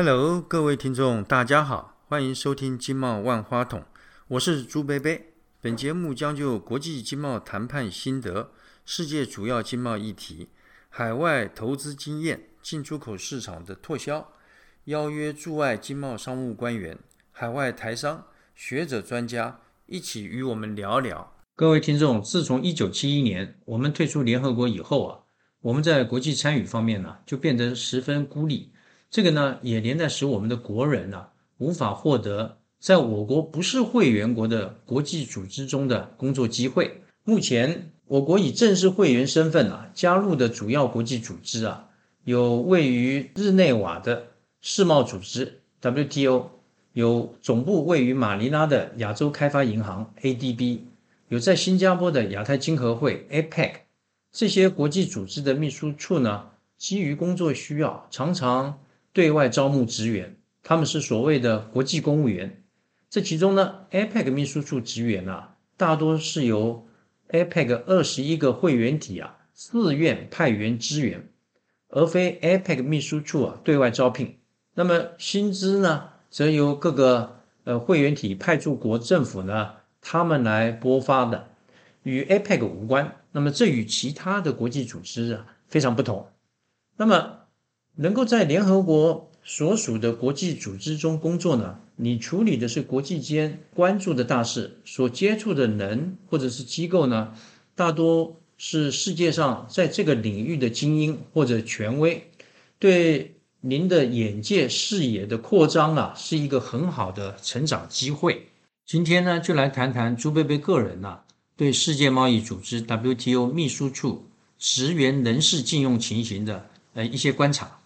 [0.00, 3.80] Hello，各位听众，大家好，欢迎收听《经贸万花筒》，
[4.28, 5.32] 我是朱贝贝。
[5.60, 8.52] 本节目将就国际经贸谈判心得、
[8.84, 10.50] 世界主要经贸议题、
[10.88, 14.30] 海外投资经验、进出口市场的拓销，
[14.84, 16.96] 邀约驻外经贸商务官员、
[17.32, 21.32] 海外台商、学者、专家一起与我们聊聊。
[21.56, 25.18] 各位听众，自从一九七一年我们退出联合国以后啊，
[25.62, 28.70] 我们在国际参与方面呢，就变得十分孤立。
[29.10, 37.02] 这个呢，也连带使我们的国人呢，无法获得在我国不是会员国的国际组织中的工作机会。
[37.24, 41.88] 目前，我国以正式会员身份啊，加入的主要国际组织啊，
[42.24, 44.28] 有位于日内瓦的
[44.60, 46.46] 世贸组织 （WTO），
[46.92, 50.80] 有总部位于马尼拉的亚洲开发银行 （ADB）。
[51.28, 53.72] 有在新加坡的亚太经合会 （APEC）
[54.32, 58.78] 这些国际组织的秘书处呢，基于工作需要，常常
[59.12, 62.62] 对外招募职员，他们是所谓的国际公务员。
[63.10, 66.86] 这其中呢，APEC 秘书处职员啊，大多是由
[67.30, 71.28] APEC 二十一个会员体啊自愿派员支援，
[71.88, 74.38] 而非 APEC 秘书处啊对外招聘。
[74.74, 79.72] 那么薪资呢，则由各个呃会员体派驻国政府呢。
[80.00, 81.48] 他们来拨发的，
[82.04, 83.16] 与 APEC 无关。
[83.32, 86.28] 那么这与其他的国际组织啊非常不同。
[86.96, 87.40] 那么
[88.00, 91.80] 能够在联合国所属的国际组织中工作呢？
[91.96, 97.34] 你处理的是国际间关注的大事，所接触的人或者是机构呢，
[97.74, 102.30] 大多是世界上在这个领域的精英或者权威，
[102.78, 108.46] 对您的眼界视野的扩张啊，是一个很好的成长机会。
[108.86, 111.18] 今天呢，就来谈谈朱贝贝个人呐
[111.56, 114.26] 对世界贸易组织 WTO 秘书处
[114.56, 117.77] 职员人事禁用情形的呃一些观察。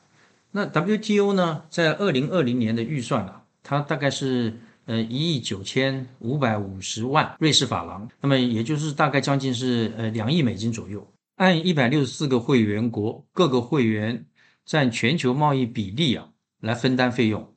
[0.53, 11.07] 那 WTO 呢，在二零二零年的预算啊，它大概是呃一亿九千五百五十万瑞士法郎，那么也就是大概将近是呃两亿美金左右。
[11.37, 14.27] 按一百六十四个会员国各个会员
[14.65, 16.29] 占全球贸易比例啊
[16.61, 17.53] 来分担费用。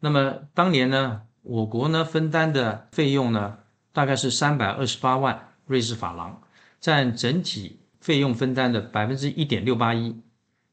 [0.00, 1.22] 那么当年呢？
[1.42, 3.58] 我国呢分担的费用呢
[3.94, 6.42] 大概是三百二十八万瑞士法郎，
[6.80, 10.20] 占整体费用分担的百分之一点六八一。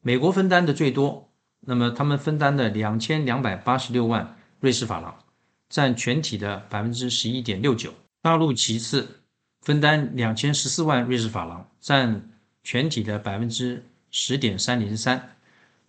[0.01, 1.26] 美国分担的最多，
[1.61, 5.17] 那么他们分担的两千两百八十六万瑞士法郎，
[5.69, 7.93] 占全体的百分之十一点六九。
[8.21, 9.07] 大陆其次，
[9.61, 12.29] 分担两千十四万瑞士法郎，占
[12.63, 15.35] 全体的百分之十点三零三。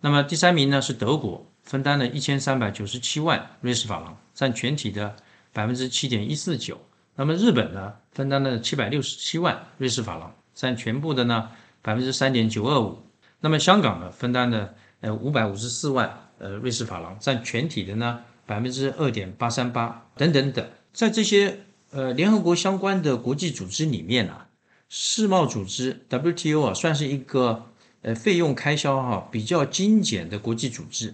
[0.01, 1.45] 那么第三名呢是德国。
[1.61, 5.15] 分担了一千三百九十七万瑞士法郎，占全体的
[5.53, 6.79] 百分之七点一四九。
[7.15, 11.51] 那么日本呢，分担了七百六十七万瑞士法郎，占全部的呢
[11.83, 12.97] 百分之三点九二五。
[13.39, 20.67] 那么香港呢，分担了呃五百五十四万呃瑞士法郎，占全体的呢百分之二点八三八等等等。
[20.91, 21.59] 在这些
[21.91, 24.47] 呃联合国相关的国际组织里面啊，
[24.89, 27.65] 世贸组织 WTO 啊，算是一个
[28.01, 31.13] 呃费用开销哈比较精简的国际组织。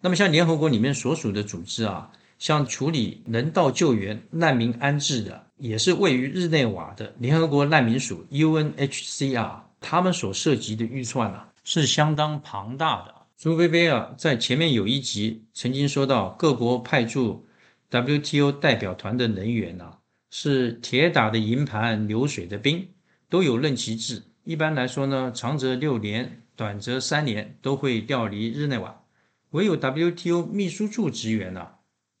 [0.00, 13.14] 那么，像联合国里面所属的组织啊，像处理人道救援、难民安置的，也是位于日内瓦的联合国难民署 （UNHCR），他们所涉及的预算啊，是相当庞大的。
[13.40, 17.46] 朱菲菲啊，在前面有一集曾经说到，各国派驻
[17.88, 22.88] WTO 代表团的人员啊，是铁打的营盘流水的兵，
[23.30, 24.24] 都有任期制。
[24.42, 29.04] 一般来说呢，长则六年，短则三年，都会调离日内瓦。
[29.50, 31.64] 唯有 WTO 秘书处职员呢，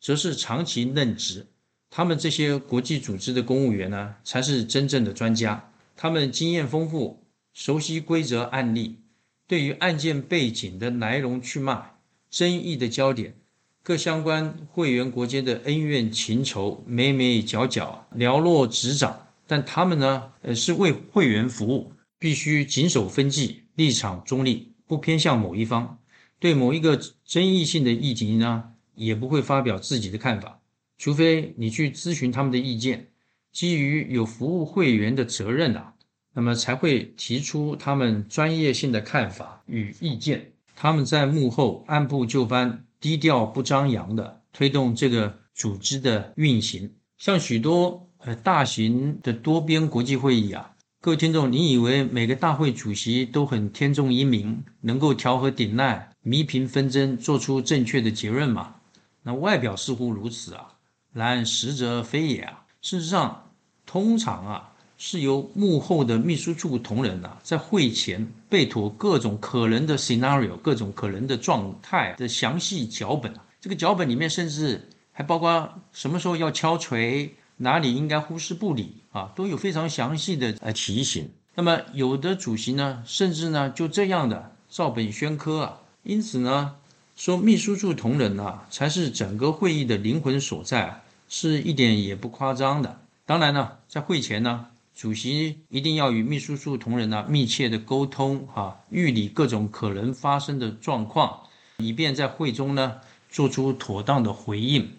[0.00, 1.48] 则是长期任职。
[1.90, 5.72] 他们这些国际组织的公务员呢，才是真正的专家。
[5.96, 9.00] 他们经验丰富，熟悉规则案例，
[9.48, 11.94] 对于案件背景的来龙去脉、
[12.30, 13.34] 争议的焦点、
[13.82, 19.24] 各相关会员国间的恩怨情仇、眉眉角角寥落指掌。
[19.46, 25.98] 但他们呢，呃，是为会员服务，必须谨守分际，立场中立，不偏向某一方。
[26.38, 30.60] 对某一个争议性的议题呢，也不会发表自己的看法，
[30.98, 33.08] 除非你去咨询他们的意见，
[33.50, 35.94] 基于有服务会员的责任啊，
[36.38, 40.52] 那么才会提出他们专业性的看法与意见。
[40.76, 46.94] 他们在幕后按部就班、低调不张扬的推动这个组织的运行。
[47.16, 56.12] 像许多呃大型的多边国际会议啊，各位听众，你以为每个大会主席都很天纵英明，能够调和顶难？
[56.22, 58.76] 弥平纷争，做出正确的结论嘛？
[59.24, 60.74] 那外表似乎如此啊，
[61.12, 62.64] 然实则非也啊。
[62.80, 63.50] 事实上，
[63.84, 81.30] 通常啊，是由幕后的秘书处同仁啊，在会前备妥各种可能的 scenario，各种可能的状态的详细脚本，这个脚本里面甚至还包括什么时候要敲锤，哪里应该忽视不理啊，都有非常详细的呃提醒。
[81.54, 86.74] 那么有的主席呢，甚至呢就这样的照本宣科啊，因此呢
[87.16, 93.00] 说秘书处同仁啊才是整个会议的灵魂所在，是一点也不夸张的。
[93.26, 94.66] 当然呢，在会前呢，
[94.98, 101.46] 主席一定要与秘书处同仁呢密切的沟通哈，预理各种可能发生的状况，
[101.76, 104.90] 以便在会中呢做出妥当的回应。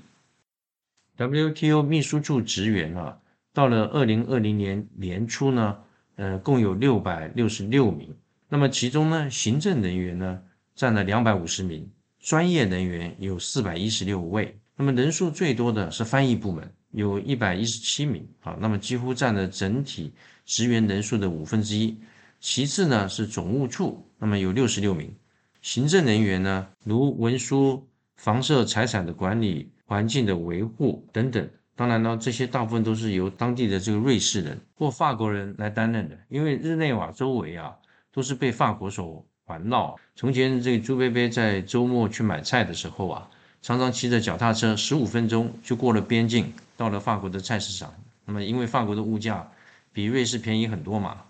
[1.18, 3.20] WTO 秘书处职员啊，
[3.54, 5.78] 到了二零二零年年初呢。
[6.16, 8.14] 呃，共有六百六十六名。
[8.50, 10.42] 那么其中呢，行政人员呢
[10.76, 14.60] 占了两百五十名，专业人员有四百一十六位。
[14.76, 20.12] 那么人数最多的是翻译部门，有一百一十七名啊，那么几乎占了整体
[20.46, 21.98] 职员人数的五分之一。
[22.40, 25.14] 其次呢是总务处，那么有六十六名。
[25.62, 31.50] 行政人员呢，如文书、房舍财产的管理、环境的维护等等。
[31.76, 37.74] 当然呢，这些大部分都是由当地的这个瑞士人或法国人来担任的，因为日内瓦周围啊
[38.12, 39.96] 都是被法国所环绕。
[40.16, 43.30] 从前这个朱贝贝在周末去买菜的时候啊，
[43.62, 47.94] 常常骑着脚踏车，十五分钟就过了边境，到了法国的菜市场。
[48.26, 49.50] 那么因为法国的物价
[49.92, 51.22] 比瑞士便宜很多嘛，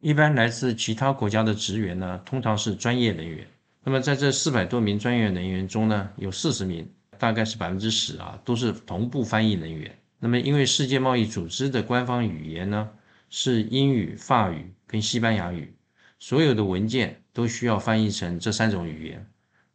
[0.00, 3.46] 一般来自其他国家的职员呢，通常是专业人员。
[3.84, 6.88] 那么在这四百多名专业人员中呢，有四十名。
[7.18, 9.94] 大概是百分之十啊，都是同步翻译人员。
[10.18, 12.88] 那么，因为世界贸易组织的官方语言呢
[13.28, 15.74] 是英语、法语跟西班牙语，
[16.18, 19.26] 所有的文件都需要翻译成这三种语言。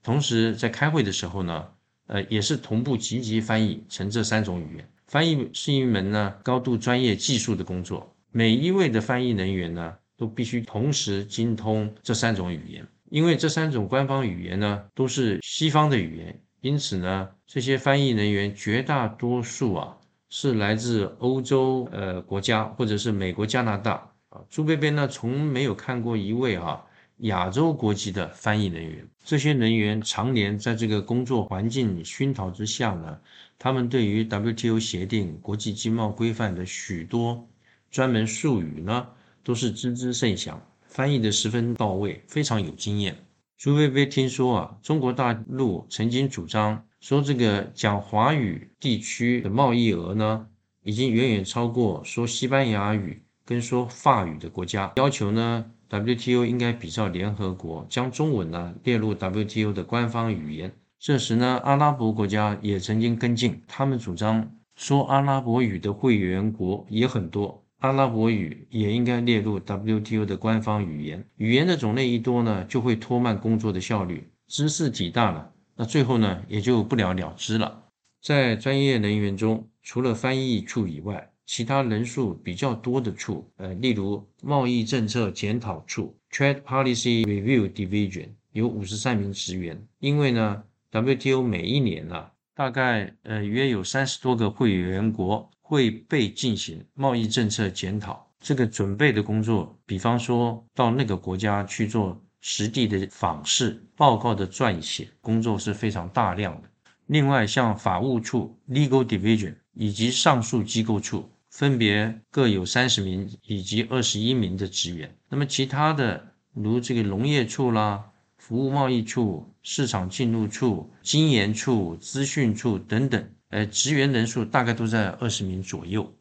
[0.02, 1.68] 同时，在开会的时候呢，
[2.08, 4.90] 呃，也是同步积极翻译成这三种语言。
[5.08, 16.42] 翻译是一门呢高度专业技术的工作，每一位的翻译人员呢都必须同时精通这三种语言，因为这三种官方语言呢都是西方的语言。
[16.62, 19.96] 因此呢，这些翻译人员绝大多数啊
[20.30, 23.94] 是来自欧洲呃国家或者是美国、加拿大
[24.30, 24.42] 啊。
[24.50, 26.84] 朱贝贝呢从没有看过一位哈
[27.20, 29.08] 亚洲国籍的翻译人员。
[29.24, 33.18] 这些人员常年在这个工作环境熏陶之下呢，
[33.58, 37.48] 他们对于 WTO 协定、国际经贸规范的许多
[37.90, 39.08] 专门术语呢
[39.44, 43.16] 都是知之甚详，翻译的十分到位，非常有经验。
[43.58, 50.48] 朱薇薇听说啊，中国大陆曾经主张说，这个讲华语地区的贸易额呢，
[50.84, 54.92] 已经远远超过说西班牙语跟说法语的国家。
[54.98, 60.72] 要求呢，WTO 应该比照联合国，将中文呢列入 WTO 的官方语言。
[61.00, 67.64] 这时呢，阿拉伯国家也曾经跟进，他们主张说阿拉伯语的会员国也很多。
[67.80, 71.24] 阿拉伯语也应该列入 WTO 的官方语言。
[71.36, 74.28] 语言的种类一多呢，就会拖慢工作的效率。
[74.48, 77.84] 知识体大了，那最后呢，也就不了了之了。
[78.22, 89.82] 在专业人员中，除了翻译处以外，其他人数比较多的处，呃，例如贸易政策检讨处 （Trade Policy Review Division） 有五十三名职员。
[90.00, 95.50] 因为呢，WTO 每一年呢，大概呃约有三十多个会员国。
[95.68, 106.70] 会被进行贸易政策检讨，这个准备的工作，比方说到那个国家去做实地的访视、报告的撰写工作是非常大量的。
[107.08, 115.16] 另外，像法务处 （Legal Division） 以及上述机构处，分别各有三十名以及二十一名的职员。
[115.30, 123.26] 那么，其他的如这个农业处啦、服务贸易处、市场进入处、经研处、资讯处等等。
[123.52, 126.14] 呃，职员人数大概都在二十名左右。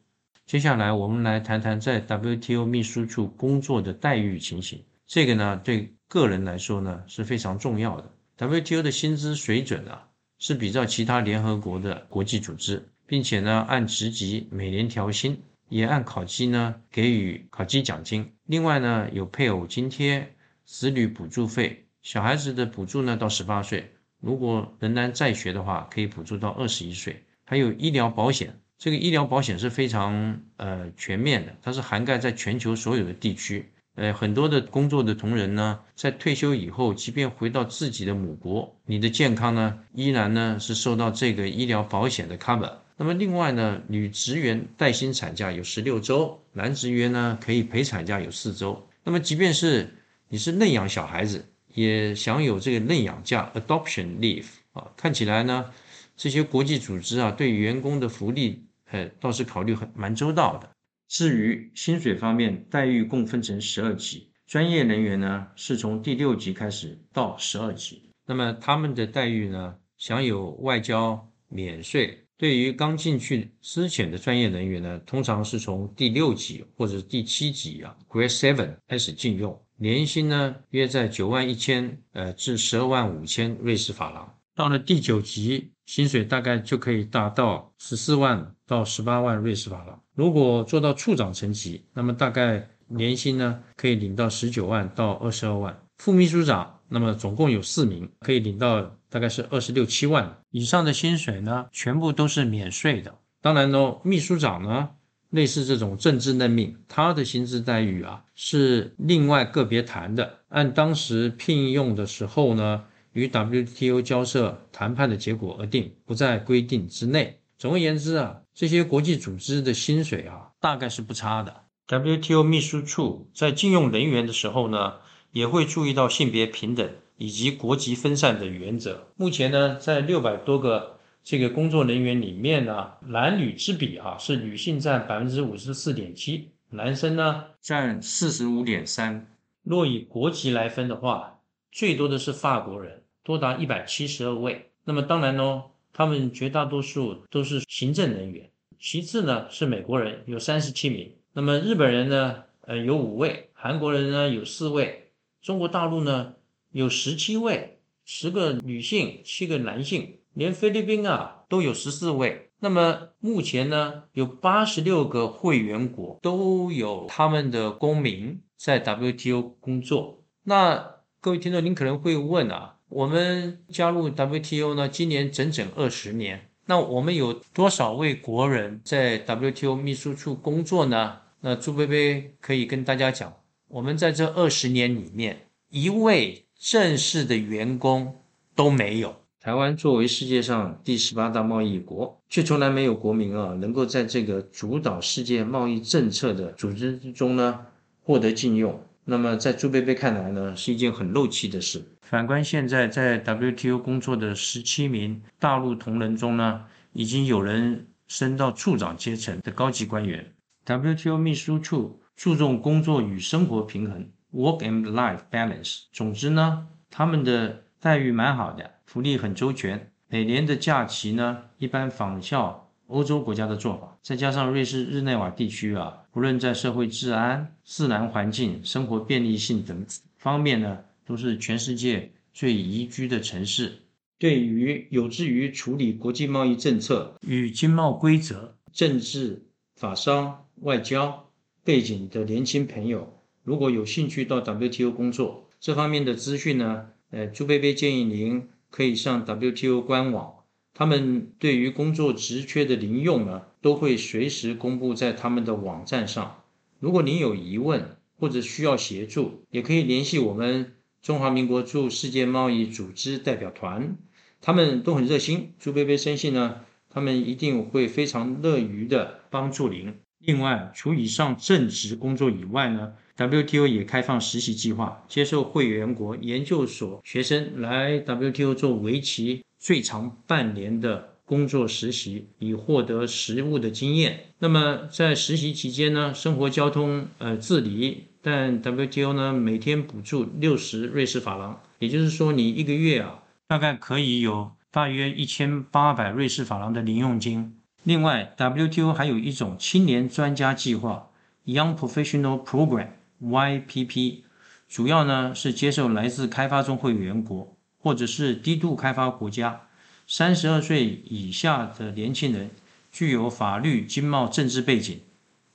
[0.45, 4.81] 接下来，我们来谈谈在 WTO 秘书处工作的待遇情形。
[5.05, 8.09] 这个呢，对个人来说呢是非常重要的。
[8.37, 10.07] WTO 的薪资水准啊，
[10.39, 18.31] 是比照其他联合国的国际组织，并且呢按职级每年调薪，也按考绩呢给予考绩奖金。
[18.45, 20.33] 另外呢，有配偶津贴、
[20.65, 23.91] 子女补助费，小孩子的补助呢到十八岁。
[24.21, 27.23] 如果仍然在学的话，可以补助到二十一岁。
[27.45, 33.69] 还有医疗保险，这个医疗保险是非常呃全面的，它是涵盖在全球所有的地区。
[33.95, 42.71] 呃，很多的工作的同仁呢，在退休以后，即便回到自己的母国，你的健康呢，依然呢是受到这个医疗保险的 cover。
[42.97, 48.87] 那么另外呢，女职员带薪产假有十六周，男职员呢可以陪产假有四周。
[49.03, 49.93] 那么即便是
[50.29, 51.45] 你是内养小孩子。
[51.75, 55.69] 也享有这个认养假 （adoption leave） 啊，看起来呢，
[56.15, 60.69] 这些国际组织啊，对员工的福利，呃，倒是考虑很蛮周到的。
[61.09, 68.09] 至于薪水方面，待遇共分成十二级，专业人员呢是从第六级开始到十二级。
[68.25, 72.24] 那么他们的待遇呢，享有外交免税。
[72.37, 84.33] 对于刚进去之前的专业人员呢，通常是从第六级或者第七级啊，Grade Seven 开始禁用，年薪呢约在九万一千呃至十二万五千瑞士法郎。
[84.53, 90.01] 到了第九级，薪水大概就可以达到十四万到十八万瑞士法郎。
[90.13, 95.77] 如果做到处长层级，那么大概年薪呢可以领到十九万到二十二万。
[95.99, 98.93] 副秘书长，那么总共有四名，可以领到。
[99.15, 103.15] 大概是二十六七万以上的薪水呢，全部都是免税的。
[103.39, 104.89] 当然喽，秘书长呢，
[105.29, 117.39] 类似这种政治任命，他的薪资待遇啊是另外个别谈的，按当时聘用的时候呢，与 WTO 交涉谈判的结果而定，不在规定之内。
[117.57, 121.61] 总而言之啊，这些国际组织的薪水啊，大概是不差的。
[121.87, 124.95] WTO 秘书处在禁用人员的时候呢，
[125.31, 126.89] 也会注意到性别平等。
[127.17, 129.07] 以及国籍分散的原则。
[129.15, 139.27] 目前呢，在六百多个这个工作人员里面呢，男女之比啊，是女性占百分之五十四点七，男生呢占四十五点三。
[139.63, 141.39] 若以国籍来分的话，
[141.71, 144.69] 最多的是法国人，多达一百七十二位。
[144.83, 148.49] 那么当然哦，他们绝大多数都是行政人员。
[148.77, 151.11] 其次呢是美国人，有三十七名。
[151.33, 156.33] 那么日本人呢，呃有五位，韩国人呢有四位，中国大陆呢。
[156.75, 162.49] 有十七位，十个女性，七个男性，连菲律宾啊都有十四位。
[162.59, 170.21] 那么目前呢，有八十六个会员国都有他们的公民在 WTO 工作。
[170.43, 181.19] 那各位听众，您可能会问啊，我们加入 WTO 呢，今年整整二十年，那我们有多少位国人在 WTO 秘书处工作呢？
[181.39, 183.33] 那朱贝贝可以跟大家讲，
[183.69, 186.41] 我们在这二十年里面，一位。
[186.67, 188.23] 正式的员工
[188.55, 189.15] 都没有。
[189.39, 197.59] 台湾作为世界上第十八大贸易国，却从来没有国民啊能够在这个主导世界贸易政策的组织之中呢
[198.01, 198.81] 获得禁用。
[199.03, 201.83] 那么在朱贝贝看来呢，是一件很漏气的事。
[202.01, 210.33] 反观现在在 WTO 工作的十七名大陆同仁中呢，已经有人升到处长阶层的高级官员。
[210.65, 214.09] WTO 秘书处注重工作与生活平衡。
[214.35, 215.83] Work and life balance。
[215.93, 219.89] 总之呢，他们的待遇蛮好的，福利很周全。
[220.09, 223.97] 每年的假期呢，一般仿效欧洲国家的做法。
[224.01, 229.85] 再加上瑞士日内瓦地区啊，不论在社会治安、自然环境、生活便利性等
[230.17, 233.79] 方面呢，都是全世界最宜居的城市。
[234.19, 241.29] 对于有志于处理国际贸易政策与经贸规则、政治、法商、外交
[241.63, 243.13] 背景的年轻朋友。
[243.45, 246.87] 如果有兴趣到 WTO 工作，这方面的资讯呢？
[247.11, 250.37] 呃，朱贝贝建议您可以上 WTO 官网，
[250.73, 256.41] 他们对于工作职缺的临用呢，都会随时公布在他们的网站上。
[256.79, 260.73] 如果您有疑问或者需要协助，也可以联系我们
[261.03, 263.95] 中华民国驻世界贸易组织代表团，
[264.41, 265.53] 他们都很热心。
[265.59, 269.93] 朱贝贝深信呢，他们一定会非常乐于的帮助您。
[270.17, 284.25] 另外，除以上正职工作以外呢？WTO 也开放实习计划，接受会员国研究所学生来 WTO 做为期最长半年的工作实习，以获得实务的经验。
[284.39, 297.57] 那么在实习期间呢，生活交通呃自理，但 WTO 呢每天补助六十瑞士法郎，也就是说你一个月啊大概可以有大约一千八百瑞士法郎的零用金。
[297.83, 301.09] 另外，WTO 还有一种青年专家计划
[301.45, 302.89] （Young Professional Program）。
[303.21, 304.19] YPP
[304.67, 309.61] 主要呢是接受来自开发中会员国或者是低度开发国家
[310.07, 312.49] 三十二岁以下的年轻人，
[312.91, 314.99] 具有法律、经贸、政治背景，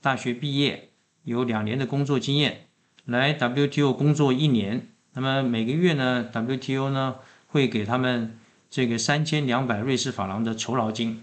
[0.00, 0.88] 大学毕业，
[1.24, 2.66] 有两年的工作经验，
[3.04, 7.16] 来 WTO 工作一年，那么每个月呢，WTO 呢
[7.48, 8.38] 会给他们
[8.70, 11.22] 这个三千两百瑞士法郎的酬劳金。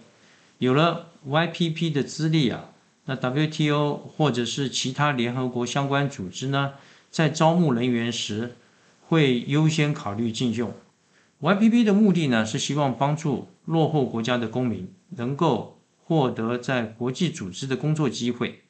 [0.60, 2.70] 有了 YPP 的资历啊。
[3.10, 6.74] 那 WTO 或者是其他联合国相关组织呢，
[7.10, 8.58] 在招募人员时
[9.02, 10.74] 会优先考虑禁用
[11.40, 18.64] YPP 的目的呢，是希望帮助落后国家的公民能够获得在国际组织的工作机会，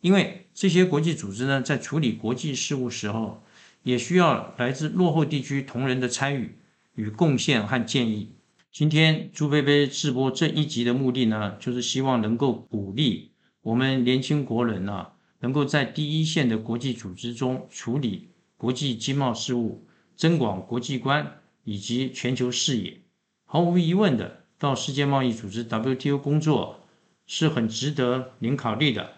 [0.00, 3.42] 因为这些国际组织呢，在处理国际事务时候，
[3.82, 6.54] 也需要来自落后地区同仁的参与
[6.94, 8.36] 与贡献和建议。
[8.70, 13.32] 今天朱菲菲直播这一集的目的呢，就是希望能够鼓励。
[13.62, 15.08] 我们年轻国人呢，
[15.40, 19.86] 能够在第一线的国际组织中处理国际经贸事务，
[20.16, 23.00] 增广国际观以及全球视野，
[23.44, 26.80] 毫无疑问的，到世界贸易组织 WTO 工作
[27.26, 29.10] 是很值得您考虑的。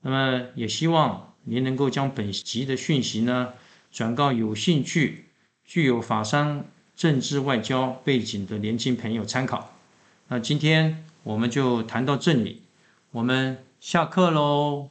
[0.00, 3.52] 那么，也希望您能够将本集的讯息呢
[3.90, 5.26] 转告有兴趣、
[5.64, 6.64] 具有法商、
[6.96, 9.76] 政治、外交背景的年轻朋友参考。
[10.28, 12.61] 那今天我们就谈到这里，
[13.12, 14.90] 我们下课喽。